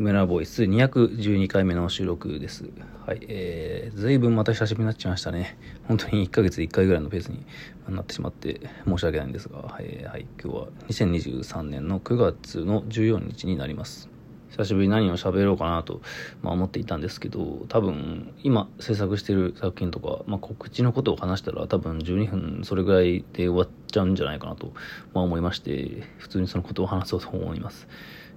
[0.00, 2.70] 梅ラボイス212回目の収録です。
[3.04, 5.58] はい、えー、ずいぶんまた久しぶりになっちゃいましたね。
[5.88, 7.44] 本当に1ヶ月1回ぐらいのペースに
[7.86, 14.08] なってしまって申し訳ないんですが、えー、はい、今日は2023年の9月の14日になります。
[14.52, 16.00] 久しぶりに何を喋ろうかなと、
[16.40, 24.72] まあ、思っていたんですけど、多分今制作してる作品とか、まあ、告知のことを話したら多分12分それぐらいで終わっちゃうんじゃないかなと、
[25.12, 27.86] まあ、思いまして、普通にそのことを話そうと思います。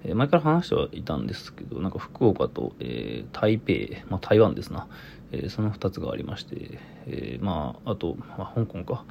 [0.04, 4.88] え前から話してはいたんですけど、なんか福岡と、えー、台北、まあ、台湾ですな、
[5.32, 9.06] えー、その2つがありまして、えー、まあ、あと、まあ、香港か、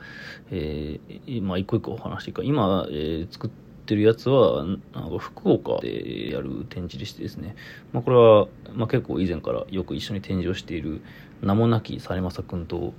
[0.51, 3.51] えー、まあ、一個一個話していいか、今、え、作っ
[3.87, 7.57] てるやつは、なんか福岡でやる展示でしてですね、
[7.93, 11.01] まあ、これは、まあ、結構以前からよく一緒に展示をしている
[11.41, 12.93] 名もなき実政君と、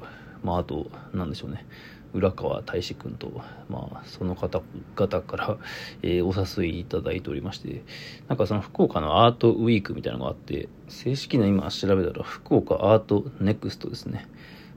[0.43, 1.65] まあ、あと、なんでしょうね、
[2.13, 3.31] 浦川大志君と、
[3.69, 5.57] まあ、その方々から、
[6.01, 7.83] えー、お誘いいただいておりまして、
[8.27, 14.27] なんかその福岡のアートウィークみたいなのがあって、正式な今調べたら福岡アートネクストですね。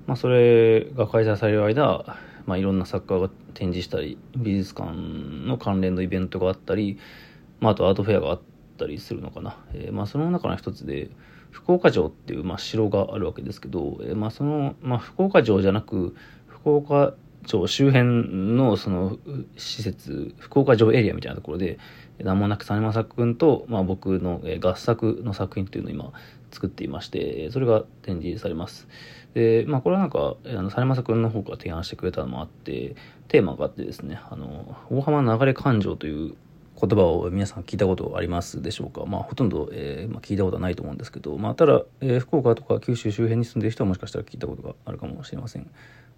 [0.06, 6.98] まあ、それが開催される間、まあ、いろんな作家が展示したり、美術館の関連のイベントがあったり、
[7.60, 8.40] まあ、あとアートフェアがあっ
[8.78, 9.58] たりするのかな。
[9.74, 11.10] えー、まあ、その中の一つで、
[11.50, 16.14] 福岡城っていう、まあ、城があるわけですけど、えー、まあ、その、まあ、福岡城じゃなく、
[16.46, 17.14] 福岡
[17.46, 19.18] 町周辺のその
[19.56, 21.78] 施設、福岡城エリアみたいなところで、
[22.18, 26.12] 名もなく実政君と、まあ、僕の合作の作品っていうのを今
[26.50, 28.88] 作っていまして、それが展示されます。
[29.34, 32.96] で、まあ、これはなんか、あの、実政君の方から提案してくれたのもあって、
[33.28, 36.34] テーマがあってですね、あの、大浜流れ感情という
[36.80, 45.70] 言葉を皆さん聞いたことありますでしょうかまあほとんど、えーまあ、聞いたことはないと思うんですけど、まあ、ただ、えー、福岡とか九州周辺に住んでる人はもしかしたら聞いたことがあるかもしれません。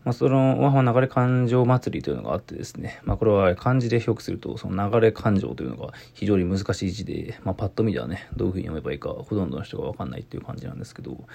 [0.04, 11.26] まあ、その和浜流れ感情祭りというのがあってですね、まあ、これは漢字で表記すると、その流れ感情というのが非常に難しい字で、まあ、パッと見ではね、どういうふうに読めばいいか、ほとんどの人がわかんないっていう感じなんですけど、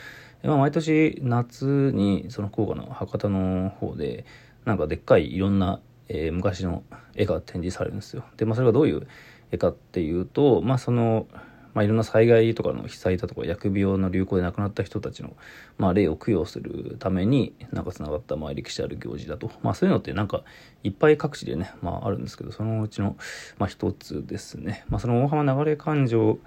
[0.44, 4.26] まあ、毎年夏にその福岡の博多の方で、
[4.66, 6.84] なんかでっかいいろんな、えー、昔の
[7.16, 8.24] 絵が展示されるんですよ。
[8.38, 9.08] で、まあ、それがどういう
[9.52, 11.28] 絵かっていうと、まあ、その、
[11.74, 15.36] まあ、いろんな災害とかの被災だとか疫病の流行で亡くなった人たちの、
[15.78, 20.44] まあ、霊を供養するためになんかつながった、まあ、歴史ある行事だと、まあ、そういうのってなんか
[20.84, 23.16] いっぱい各地でね、まあ、あるんですけどそのうちの、
[23.58, 26.40] まあ、一つですね、まあ、その大浜流れ感情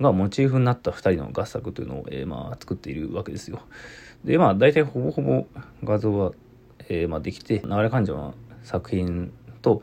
[0.00, 3.62] がモチーフになった2人の合作というのを、えー、まあ作っているわけですよ。
[4.24, 5.46] でまあ大体ほぼほぼ
[5.82, 6.32] 画像は、
[6.88, 9.82] えーまあ、できて流れ感情の作品と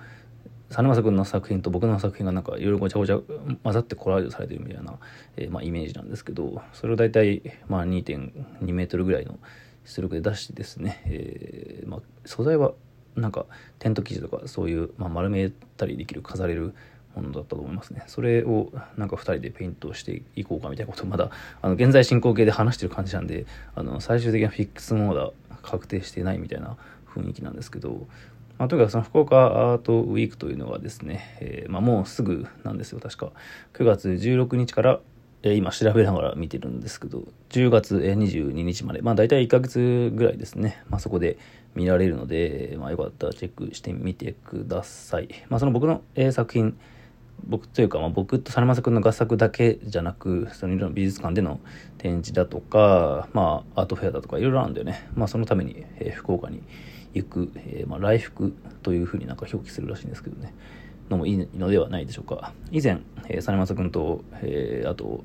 [0.70, 3.20] 実政君の作品と僕の作品がなんかいろいろごちゃごちゃ
[3.64, 4.96] 混ざってコラージュされてるみたいな、
[5.38, 9.38] えー、まあ、イメージなんですけどそれを大体、まあ、2.2メートルぐらいの
[9.86, 12.74] 出力で出してですね、えー、まあ、素材は
[13.16, 13.46] なんか
[13.80, 16.74] テント生地とかそういう、まあ、丸めたりできる飾れる
[17.16, 18.04] ものだったと思いますね。
[18.08, 21.32] それをなんか2人でペイントしていこうかみたいなことをまだ
[21.62, 26.76] あの現在進行形で話してる感じなんであの最終的なフィックスモード確定してないみたいな
[27.08, 28.06] 雰囲気なんですけど
[28.58, 33.32] まあ、とにかくその福岡アートウィークというのはですね、えー、まあ、もうすぐなんですよ、確か。
[33.74, 35.00] 9月16日から、
[35.44, 41.38] えー、今調べながら見てるんですけど、10月22日まで、まあ大体1ヶ月ぐらいですね、まあそこで
[41.76, 45.28] 見られるので、まあよかったらチェックしてみてください。
[45.50, 46.78] まあその僕の、えー、作品、
[47.48, 51.60] 僕というか、まあ、僕とサマ君の合作だけじゃなく、そのいろんな美術館での
[51.98, 55.10] 展示だとか、まあアートフェアだとかいろいろあるんだよね。
[55.14, 56.64] まあそのために、えー、福岡に
[57.16, 58.54] 行く、えー、まあ、来福
[58.84, 60.54] というふうになんか表記するらしいんですけどね、
[61.10, 62.54] のもいいのではないでしょうか。
[62.72, 65.24] 以前、えー、実政君と、えー、あと、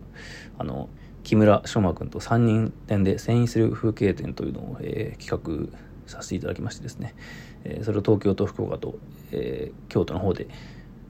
[0.58, 0.88] あの、
[1.24, 7.14] 木村翔馬君と3人展で遷移する風景展というのを、えー、企画させていただきましてですね、
[7.64, 8.98] え、それを東京と福岡と、
[9.32, 10.48] え、京都の方で、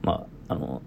[0.01, 0.81] まあ、あの、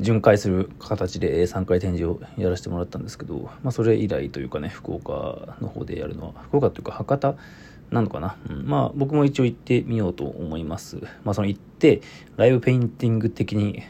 [0.00, 7.36] 巡回する形で3回展示をやらせてもらったんですけど、まあ、それ以来というかね、福岡の方でやるのは、福岡というか博多
[7.90, 10.98] なのかな、うん、まあ僕も一応行ってみようと思います。
[11.24, 12.02] まあその行って、
[12.36, 13.82] ライブペインティング的に、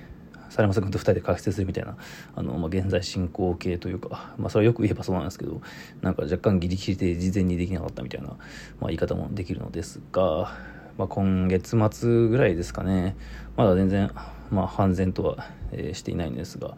[0.50, 1.96] サレマさんと2人で解説するみたいな、
[2.34, 5.60] あの、まあ、現在進行形というか、まあそれはよく言えばそうなんですけど、
[6.00, 8.34] なんか若干ギリギリで事前にできなかったみたいな、ま
[8.82, 10.56] あ言い方もできるのですが、
[10.96, 13.16] まあ今月末ぐらいですかね、
[13.56, 14.10] まだ全然、
[14.50, 16.76] まあ半然とは、えー、していないんですが、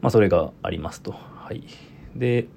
[0.00, 1.12] まあそれがありますと。
[1.12, 1.64] はい。
[2.16, 2.48] で、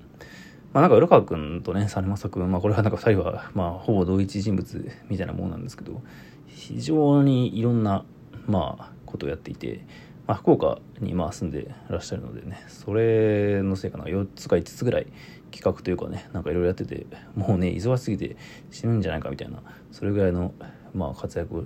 [0.74, 6.02] まあなんか浦川君とね、実政君、まあこれはなんか二人は、まあほぼ同一人物みたいなものなんですけど、
[6.48, 8.04] 非常にいろんな、
[8.48, 9.86] まあことをやっていて、
[10.26, 15.08] まあ福岡にまあ住んでらっしゃるのでね、それのせいかな、4つか5つぐらい
[15.52, 17.06] 企画というかね、なんかいろいろやってて、
[17.36, 18.36] もうね、忙しすぎて
[18.72, 19.62] 死ぬんじゃないかみたいな、
[19.92, 20.54] それぐらいの、
[20.96, 21.64] まあ活躍を、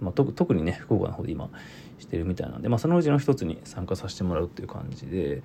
[0.00, 1.50] まあ特にね、福岡の方で今
[1.98, 5.42] してるみたいなんで、まあそのうちの一つに参加させてもらうっていう感じで、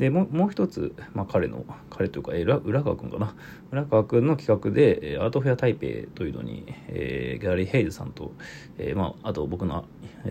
[0.00, 3.34] でももう一つ、まあ、彼の彼というか、えー、浦川君かな。
[3.70, 8.32] 浦川君の企画で、えー、アートフェア台北というのに、えー、ギャラリー・ヘイズさんと、
[8.78, 9.84] えーまあ、あと僕の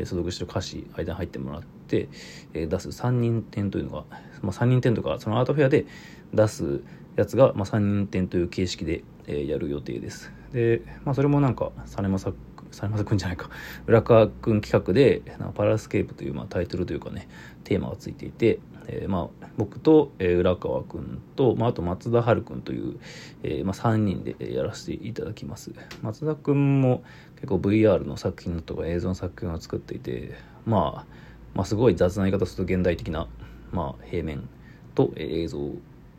[0.03, 2.09] 所属してる歌詞間に入ってもらって、
[2.55, 4.05] えー、出す3人展というのが、
[4.41, 5.85] まあ、3人展とかそのアートフェアで
[6.33, 6.81] 出す
[7.15, 10.31] やつが、まあ、3人展という形式で、えー、やる予定です。
[10.51, 12.35] で、まあ、それもなんか実政
[12.71, 13.49] 佐山くんじゃないか。
[13.87, 15.21] 浦川くん企画で
[15.55, 17.27] 「パラスケープ」というまあタイトルというかね
[17.63, 22.99] テーマがついていて、えー、まあ僕と、えー、浦川くんと、まあ、あと松田春くんという、
[23.43, 25.71] えーまあ、3人でやらせていただきます。
[26.01, 27.03] 松田くんも
[27.35, 30.35] 結構 VR の作品とか映像の作品を作っていて、
[30.65, 31.13] まあ、
[31.53, 33.27] まあすごい雑な言い方すると現代的な、
[33.71, 34.47] まあ、平面
[34.95, 35.59] と映像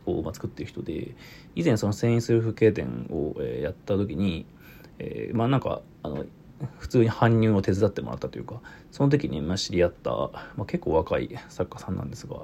[0.05, 1.15] を作っている人で
[1.55, 4.45] 以前その遷移する風景展をやった時に、
[4.99, 6.25] えー、まあなんかあの
[6.79, 8.61] 普通に搬入を手伝ってもらったというか
[8.91, 12.37] その時にま知り合った、まあ、結構若い作家さんなんですが、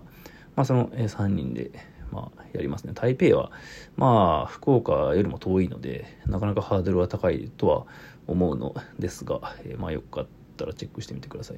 [0.56, 1.72] まあ、その3人で、
[2.12, 2.94] まあ、やりますね。
[2.94, 3.52] 台北は
[3.96, 7.86] まあ福岡よりも遠いのでなかなかハードルは高いとは
[8.28, 10.28] 思うのですが、えー、まあよかっ
[10.58, 11.58] たらチェックしてみてください、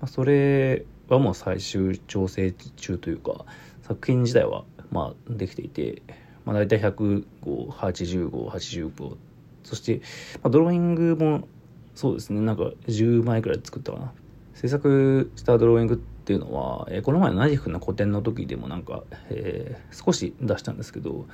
[0.00, 3.44] まあ、それはもう最終調整中というか
[3.82, 6.02] 作品自体はまあできていて、
[6.44, 9.16] まあ、大体100号80号80号
[9.64, 10.00] そして、
[10.42, 11.48] まあ、ドローイングも
[11.98, 12.40] そうですね。
[12.40, 14.12] なんか10枚くらい作ったかな。
[14.54, 21.26] 制作したドローイングっていうのは、えー、この前のナジフの個展の時でもなんか、えー、少し出したんですけど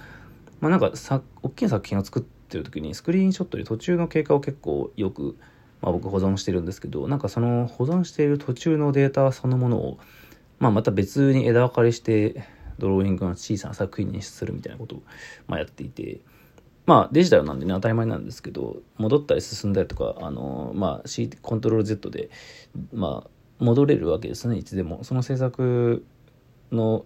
[0.63, 5.37] まあなんかさ大きな作品を作ってる時にスクリーンショットで途中の経過を結構よく、
[5.83, 9.99] まあ、僕保存してるんですけどなんかその保存している途中のデータそのものを、
[10.61, 12.43] まあ、また別に枝分かれして
[12.79, 15.03] ドローイングの小さな作品にするみたいなことを、
[15.47, 16.21] まあ、やっていて
[16.87, 22.31] まあデジタルなんでね当たり前なんですけど戻ったり進んだりとかあのまあ C コントロール Z で
[22.93, 25.05] まあ戻れるわけですねいつでも。
[25.05, 26.05] その制作
[26.73, 27.05] の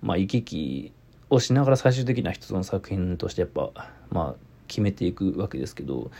[0.00, 0.92] まあ行き来
[1.30, 3.70] をしながら最終的な一つの作品としてやっぱ
[4.10, 6.10] まあ決めていくわけですけど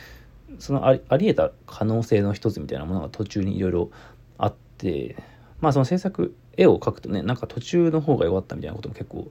[0.59, 3.91] そのあり得た可能性の一つみたいなものが途中にいろいろ
[4.37, 5.17] あって
[5.61, 9.31] まあその制作絵を描くとねなんか途中の方が良かったみたいなことも結構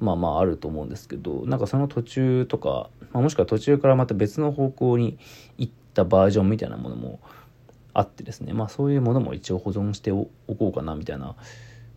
[0.00, 5.18] まあまああると思うんですけどなんかその途中とか、まあ、もしくは途中からまた別の方向に
[5.58, 7.20] 行ったバージョンみたいなものも
[7.92, 10.26] あってですねまあそういうものも一応保存してお
[10.58, 11.36] こうかなみたいな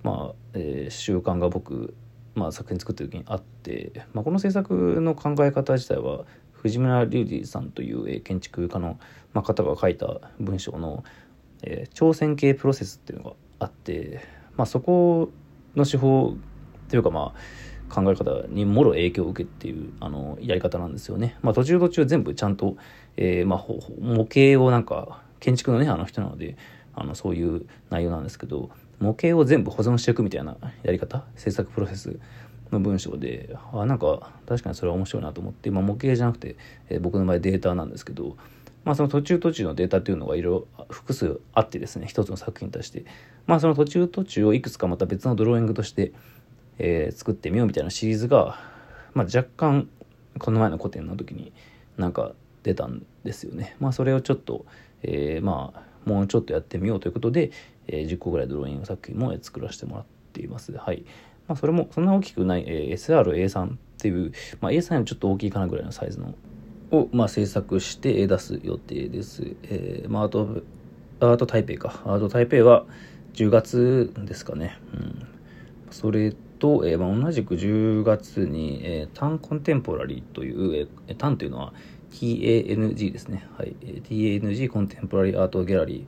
[0.04, 1.94] まあ、えー、習慣が僕、
[2.36, 9.00] まあ、作品作ってる時にあって、まあ、この制作の考え方自体は藤村隆二さんという、建築家の、
[9.34, 11.04] まあ、方が書いた文章の、
[11.62, 14.22] えー、挑戦系プロセスっていうのがあって、
[14.56, 15.30] まあ、そこ
[15.76, 17.40] の手法っていうかまあ
[17.90, 21.38] 考え方にもろ影響を受けっていうあのやり方なんですよね。
[21.42, 22.78] まあ途中途中全部ちゃんと、
[23.16, 23.66] えー、まあ
[24.00, 26.58] 模型をなんか建築のねあの人なので
[26.96, 28.70] あのそういう内容なんですけど
[29.00, 31.24] 模型を全部保存していくみたいなやり方？
[31.36, 32.20] 制作プロセス？
[32.70, 36.58] の文章であなんか確かにそれは面白いなと思って、まあ、模型じゃなくて、
[36.90, 38.36] えー、僕の場合データなんですけど、
[38.84, 43.06] まあ、その途中途中のデータっていうのがいろいろ複数あってですね一つの作品に対して、
[43.46, 46.12] まあ、その途中途中をいくつかまた別のドローイングとして
[46.80, 48.60] えー、作ってみようみたいなシリーズが、
[49.14, 49.90] まあ、若干
[50.40, 51.52] この前の個展の時に
[51.98, 52.34] なんか
[52.64, 53.76] 出たんですよね。
[53.80, 54.66] まあそれをちょっと、
[55.04, 57.52] えー、まあもうちょっとやってみようということで、
[57.88, 60.72] えー、10個ぐらいドローイング作品も作らせてもらっています。
[60.74, 61.06] はい。
[61.48, 66.36] まあそれもそんな大きくない、えー、SRA3 っていう、まあ A3 よりちょっと大きいかなぐらいのサイズの
[66.92, 69.56] を、まあ、制作して出す予定です。
[69.64, 70.62] えー、まああと、
[71.20, 72.02] アート台北か。
[72.06, 72.86] アート台北は
[73.34, 74.78] 10月ですかね。
[74.94, 75.28] うん。
[75.92, 81.74] それと、えー、まあ、同じく10月に、えー、タンコンテンポラリーという、えー、タンというのは
[82.12, 83.48] TANG ですね。
[83.58, 83.76] はい。
[83.82, 86.06] TANG コンテンポラリーアートギャラリ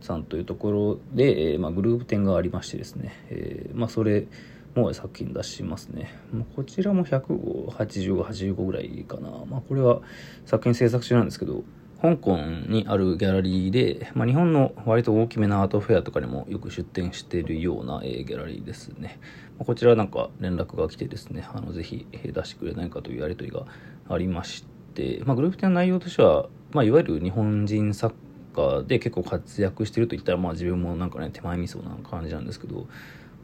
[0.00, 3.12] ーさんというところで、えー、まあ、グループ展がありましてですね。
[3.30, 4.26] えー、まあ、それ
[4.74, 6.14] も作品出しますね。
[6.32, 9.30] まあ、こちらも100号、85、85ぐらいかな。
[9.46, 10.00] まあ、これは
[10.44, 11.62] 作品制作中なんですけど、
[12.04, 19.18] 香港にあるギャラリーで、まあ、日本の割と大きめなアートフェアとかにもよく出展しているような、えー、ギャラリーですね。
[19.56, 23.64] まあ、こちらなんか連絡が来てですね、あのぜひ出してくれないかというやり取りが
[24.06, 28.14] ありまして、まあ、グループ展の内容としては、まあ、いわゆる日本人作
[28.54, 32.84] 家で結構活躍してるといったら、まあ、自分もなんかね、手前味噌な感じなんですけど、ま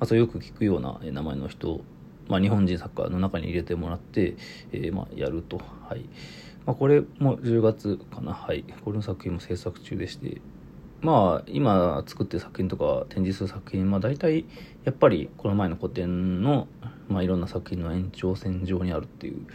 [0.00, 1.80] あ、そうよく聞くような名前の人、
[2.28, 4.36] まあ、日本人作家の中に入れてもらって、
[4.72, 5.62] えー、まあ、やると。
[5.88, 6.04] はい。
[6.66, 8.32] まあ、これも10月かな。
[8.32, 8.64] はい。
[8.84, 10.40] これの作品も制作中でして、
[11.00, 14.44] まあ、今作ってる作品とか展示する作品、まあ大体、
[14.84, 16.68] やっぱりこの前の個展の、
[17.08, 19.46] まあいろんな作品の延長線上にあるっていう、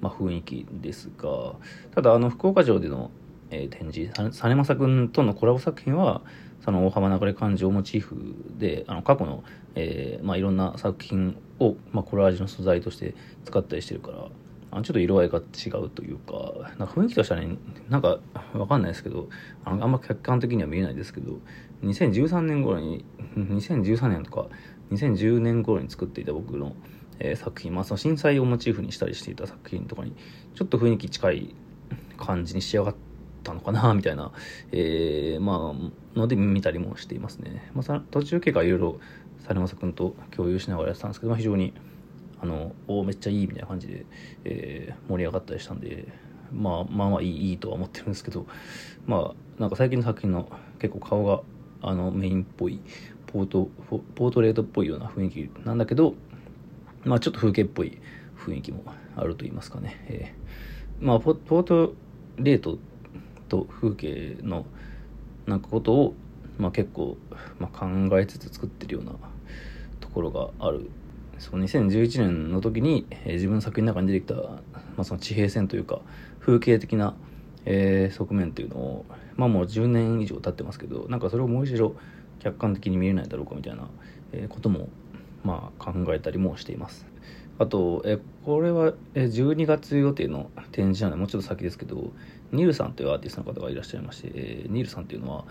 [0.00, 1.54] まあ雰囲気ですが、
[1.94, 3.10] ただあの福岡城での、
[3.50, 6.22] えー、展示、実政君とのコラボ作品は、
[6.64, 8.16] その大浜流れ漢字をモチーフ
[8.56, 9.42] であの過去の、
[9.74, 13.14] えーまあ、いろんな作品を、まあ、コラージュの素材として
[13.44, 14.28] 使ったりしてるから
[14.72, 17.56] あのちょっと色合いが違うというかなんか雰囲気としてはね
[17.90, 18.18] なんか
[18.54, 19.28] わかんないですけど
[19.64, 21.40] あのあんま客観的には見えないですけど
[21.82, 23.04] 2013年頃に
[23.36, 24.46] 2013年とか
[24.90, 26.74] 2010年頃に作っていた僕の、
[27.18, 30.16] えー、作品、まあ、その震災をモチーフにしたりしていた作品とかに
[30.54, 31.54] ちょっと雰囲気近い
[32.16, 32.94] 感じに仕上がっ
[33.42, 34.32] たのかなみたいな、
[34.70, 39.00] えー、まあので見たりもしていますね、まあ、途中経過いろいろ
[39.40, 41.74] 猿正君と共有しながらやってたんですけど、まあ、非常に
[42.42, 44.04] あのおめっちゃいいみたいな感じで、
[44.44, 46.08] えー、盛り上がったりしたんで、
[46.52, 48.46] まあ、まあまあいいいいとは思ってるんですけど
[49.06, 51.40] まあなんか最近の作品の結構顔が
[51.82, 52.80] あのメインっぽい
[53.28, 53.70] ポート
[54.16, 56.14] ポートレートっぽいような雰囲気なんだけど
[57.04, 57.98] まあちょっと風景っぽい
[58.36, 58.84] 雰囲気も
[59.16, 61.94] あると言いますかね、えー、まあポート
[62.38, 62.78] レート
[63.48, 64.66] と風景の
[65.46, 66.14] なんかことを、
[66.58, 67.18] まあ、結構、
[67.58, 67.86] まあ、考
[68.18, 69.12] えつつ作ってるような
[70.00, 70.88] ところがある
[71.42, 74.60] その2011年の時に、えー、自分の作品の中に出てきた、ま
[74.98, 76.00] あ、その地平線というか
[76.38, 77.16] 風景的な、
[77.64, 81.96] えー、側面っていうのをまあもう10年以上経ってますけどなんかそれをもう一度
[82.38, 83.88] 客観的に見れないだろうかみたいな、
[84.32, 84.88] えー、ことも
[85.42, 87.06] まあ考えたりもしています。
[87.58, 92.12] あと、えこれは12月予定の展示なのでもうちょっと先ですけど
[92.52, 95.44] ニールさんというアーティストの方がいらっしゃいまして、えニルさんというのは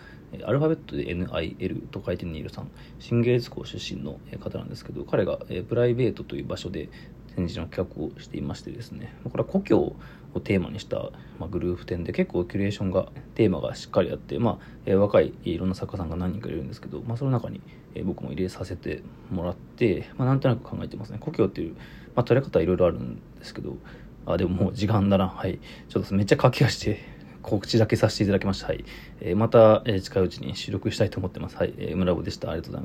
[0.45, 2.69] アルファベットで NIL と書いてニールさん。
[2.99, 6.89] 新芸術校出身の方なんですけど彼がプライベートという場所で
[7.35, 9.13] 展示の企画をしていましてですね。
[9.23, 9.95] これは故郷
[10.33, 10.97] をテーマにした、
[11.39, 17.61] まあ、グループ展で結構キュレーションがテーマがしっかりあって、まあえー、若いいろんな作家さんが何人かいるんですけど、まあ、その中に、
[17.95, 21.17] えー、僕も入れさせてもらって、まあ、なんとなく考えてますね。
[21.19, 21.73] 故郷っていう、
[22.15, 23.75] まあ、取れ方はいろいろあるんですけど
[24.25, 25.27] あでももう時間だな。
[25.27, 25.59] はい。
[25.89, 26.99] ちょっとめっちゃ書き出して
[27.41, 28.67] 告知だけさせていただきました。
[28.67, 28.85] はい、
[29.19, 31.57] えー、また、えー、近いうちに収録したいと思ってます。
[31.57, 32.49] はい、えー、村尾でした。
[32.49, 32.79] ありがとうございます